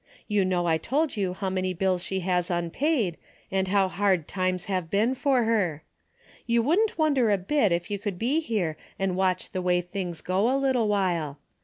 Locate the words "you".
0.27-0.43, 1.15-1.35, 6.47-6.63, 7.91-7.99